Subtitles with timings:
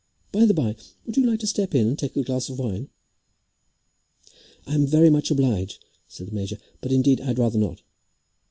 [0.31, 0.75] By the by,
[1.05, 2.89] would you like to step in and take a glass of wine?"
[4.65, 7.83] "I'm very much obliged," said the major, "but indeed I'd rather not."